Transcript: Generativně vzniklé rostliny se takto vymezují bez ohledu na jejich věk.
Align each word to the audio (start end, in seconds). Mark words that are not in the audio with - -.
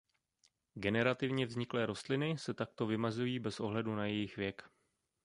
Generativně 0.75 1.45
vzniklé 1.45 1.85
rostliny 1.85 2.37
se 2.37 2.53
takto 2.53 2.85
vymezují 2.85 3.39
bez 3.39 3.59
ohledu 3.59 3.95
na 3.95 4.05
jejich 4.05 4.37
věk. 4.37 4.69